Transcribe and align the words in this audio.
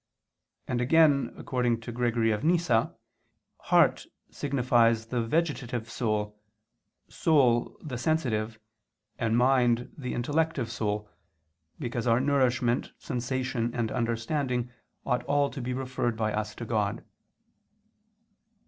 And 0.67 0.81
again, 0.81 1.31
according 1.37 1.79
to 1.81 1.91
Gregory 1.91 2.31
of 2.31 2.43
Nyssa 2.43 2.67
(De 2.67 2.71
Hom. 2.73 2.85
Opif. 2.87 2.87
viii), 3.65 3.69
"heart" 3.69 4.05
signifies 4.31 5.05
the 5.05 5.21
vegetative 5.21 5.91
soul, 5.91 6.39
"soul" 7.07 7.77
the 7.83 7.99
sensitive, 7.99 8.57
and 9.19 9.37
"mind" 9.37 9.93
the 9.95 10.15
intellective 10.15 10.71
soul, 10.71 11.07
because 11.77 12.07
our 12.07 12.19
nourishment, 12.19 12.93
sensation, 12.97 13.75
and 13.75 13.91
understanding 13.91 14.71
ought 15.05 15.21
all 15.25 15.51
to 15.51 15.61
be 15.61 15.71
referred 15.71 16.17
by 16.17 16.33
us 16.33 16.55
to 16.55 16.65
God. 16.65 17.03